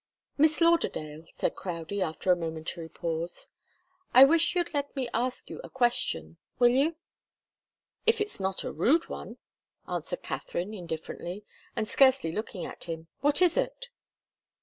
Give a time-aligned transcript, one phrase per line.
[0.35, 3.47] "Miss Lauderdale," said Crowdie, after a momentary pause,
[4.15, 6.37] "I wish you'd let me ask you a question.
[6.57, 6.95] Will you?"
[8.07, 9.37] "If it's not a rude one,"
[9.87, 11.45] answered Katharine, indifferently,
[11.75, 13.09] and scarcely looking at him.
[13.19, 13.89] "What is it?"